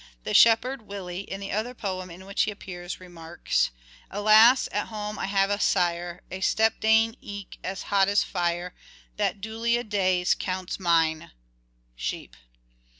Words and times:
The 0.23 0.33
shepherd," 0.33 0.87
Willie," 0.87 1.19
in 1.29 1.39
the 1.39 1.51
other 1.51 1.75
poem 1.75 2.09
in 2.09 2.25
which 2.25 2.41
he 2.41 2.49
appears, 2.49 2.99
remarks:" 2.99 3.69
Alas! 4.09 4.67
at 4.71 4.87
home 4.87 5.19
I 5.19 5.27
have 5.27 5.51
a 5.51 5.59
sire, 5.59 6.21
A 6.31 6.41
step 6.41 6.79
dame 6.79 7.13
eke 7.21 7.59
as 7.63 7.83
hot 7.83 8.07
as 8.07 8.23
fire 8.23 8.73
That 9.17 9.41
duly 9.41 9.77
a 9.77 9.83
days 9.83 10.33
counts 10.33 10.79
mine" 10.79 11.29
(sheep). 11.95 12.35